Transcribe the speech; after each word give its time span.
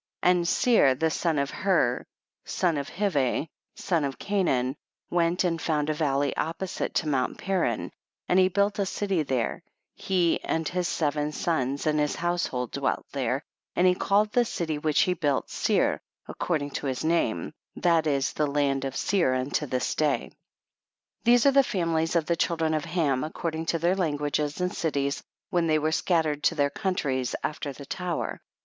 28. 0.23 0.35
And 0.39 0.47
Seir 0.47 0.95
the 0.95 1.11
son 1.11 1.37
of 1.37 1.51
Hur, 1.51 2.05
son 2.43 2.77
of 2.79 2.89
Hivi, 2.89 3.49
son 3.75 4.03
of 4.03 4.17
Canaan, 4.17 4.75
went 5.11 5.43
and 5.43 5.61
found 5.61 5.91
a 5.91 5.93
valley 5.93 6.35
opposite 6.35 6.95
to 6.95 7.07
Mount 7.07 7.37
Paran, 7.37 7.91
and 8.27 8.39
he 8.39 8.47
built 8.47 8.79
a 8.79 8.85
city 8.87 9.21
there, 9.21 9.61
and 9.61 9.61
he 9.93 10.43
and 10.43 10.67
his 10.67 10.87
seven 10.87 11.31
sons 11.31 11.85
and 11.85 11.99
his 11.99 12.15
house 12.15 12.47
hold 12.47 12.71
dwelt 12.71 13.05
there, 13.11 13.43
and 13.75 13.85
he 13.85 13.93
called 13.93 14.31
the 14.31 14.43
city 14.43 14.79
which 14.79 15.01
he 15.01 15.13
built 15.13 15.51
Seir, 15.51 16.01
according 16.27 16.71
to 16.71 16.87
his 16.87 17.03
name; 17.05 17.53
that 17.75 18.07
is 18.07 18.33
the 18.33 18.47
land 18.47 18.85
of 18.85 18.95
Seir 18.95 19.35
unto 19.35 19.67
this 19.67 19.93
day. 19.93 20.29
29. 20.31 20.31
These 21.25 21.45
are 21.45 21.51
the 21.51 21.61
families 21.63 22.15
of 22.15 22.25
the 22.25 22.35
children 22.35 22.73
of 22.73 22.85
Ham, 22.85 23.23
according 23.23 23.67
to 23.67 23.77
their 23.77 23.95
languages 23.95 24.59
and 24.59 24.73
cities, 24.73 25.21
M'hen 25.53 25.67
they 25.67 25.77
were 25.77 25.91
scattered 25.91 26.41
to 26.45 26.55
their 26.55 26.71
countries 26.71 27.35
after 27.43 27.71
the 27.71 27.85
tower. 27.85 28.41